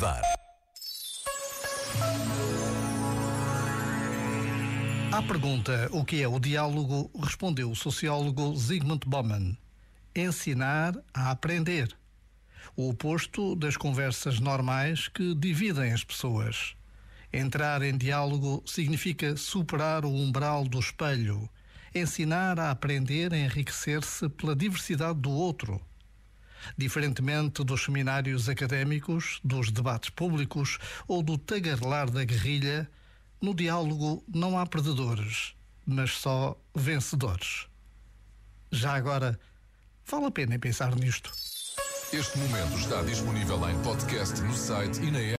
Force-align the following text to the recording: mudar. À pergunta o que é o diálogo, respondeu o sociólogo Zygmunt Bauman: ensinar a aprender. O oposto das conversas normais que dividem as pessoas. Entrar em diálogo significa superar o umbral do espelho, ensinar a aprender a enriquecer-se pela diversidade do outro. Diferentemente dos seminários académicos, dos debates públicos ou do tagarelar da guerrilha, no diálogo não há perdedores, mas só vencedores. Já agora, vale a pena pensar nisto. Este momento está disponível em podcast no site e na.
mudar. 0.00 0.22
À 5.12 5.22
pergunta 5.22 5.90
o 5.92 6.04
que 6.04 6.22
é 6.22 6.28
o 6.28 6.40
diálogo, 6.40 7.10
respondeu 7.22 7.70
o 7.70 7.76
sociólogo 7.76 8.56
Zygmunt 8.56 9.04
Bauman: 9.06 9.56
ensinar 10.16 10.94
a 11.12 11.30
aprender. 11.30 11.94
O 12.74 12.88
oposto 12.88 13.54
das 13.54 13.76
conversas 13.76 14.40
normais 14.40 15.08
que 15.08 15.34
dividem 15.34 15.92
as 15.92 16.02
pessoas. 16.02 16.74
Entrar 17.30 17.82
em 17.82 17.96
diálogo 17.96 18.62
significa 18.66 19.36
superar 19.36 20.06
o 20.06 20.10
umbral 20.10 20.64
do 20.64 20.78
espelho, 20.78 21.48
ensinar 21.94 22.58
a 22.58 22.70
aprender 22.70 23.34
a 23.34 23.38
enriquecer-se 23.38 24.28
pela 24.30 24.56
diversidade 24.56 25.20
do 25.20 25.30
outro. 25.30 25.80
Diferentemente 26.76 27.64
dos 27.64 27.84
seminários 27.84 28.48
académicos, 28.48 29.40
dos 29.42 29.70
debates 29.70 30.10
públicos 30.10 30.78
ou 31.06 31.22
do 31.22 31.38
tagarelar 31.38 32.10
da 32.10 32.24
guerrilha, 32.24 32.90
no 33.40 33.54
diálogo 33.54 34.22
não 34.28 34.58
há 34.58 34.66
perdedores, 34.66 35.54
mas 35.86 36.12
só 36.12 36.60
vencedores. 36.74 37.66
Já 38.70 38.94
agora, 38.94 39.38
vale 40.06 40.26
a 40.26 40.30
pena 40.30 40.58
pensar 40.58 40.94
nisto. 40.94 41.32
Este 42.12 42.38
momento 42.38 42.76
está 42.76 43.02
disponível 43.02 43.70
em 43.70 43.80
podcast 43.82 44.40
no 44.42 44.52
site 44.52 45.00
e 45.00 45.10
na. 45.10 45.20